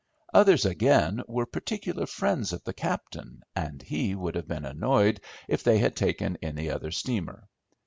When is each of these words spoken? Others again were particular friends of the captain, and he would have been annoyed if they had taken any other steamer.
Others 0.33 0.65
again 0.65 1.21
were 1.27 1.45
particular 1.45 2.07
friends 2.07 2.53
of 2.53 2.63
the 2.63 2.73
captain, 2.73 3.43
and 3.55 3.83
he 3.83 4.15
would 4.15 4.33
have 4.33 4.47
been 4.47 4.65
annoyed 4.65 5.21
if 5.47 5.61
they 5.61 5.77
had 5.77 5.95
taken 5.95 6.39
any 6.41 6.71
other 6.71 6.89
steamer. 6.89 7.47